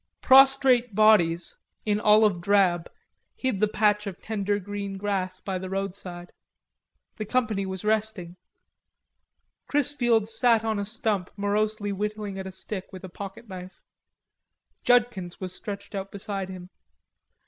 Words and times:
Prostrate 0.19 0.95
bodies 0.95 1.57
in 1.85 1.99
olive 1.99 2.41
drab 2.41 2.91
hid 3.35 3.59
the 3.59 3.67
patch 3.67 4.07
of 4.07 4.19
tender 4.19 4.57
green 4.57 4.97
grass 4.97 5.39
by 5.39 5.59
the 5.59 5.69
roadside. 5.69 6.33
The 7.17 7.25
company 7.25 7.67
was 7.67 7.85
resting. 7.85 8.35
Chrisfield 9.69 10.27
sat 10.27 10.63
on 10.65 10.79
a 10.79 10.85
stump 10.85 11.29
morosely 11.37 11.91
whittling 11.91 12.39
at 12.39 12.47
a 12.47 12.51
stick 12.51 12.91
with 12.91 13.03
a 13.03 13.09
pocket 13.09 13.47
knife. 13.47 13.79
Judkins 14.83 15.39
was 15.39 15.53
stretched 15.53 15.93
out 15.93 16.09
beside 16.11 16.49
him. 16.49 16.71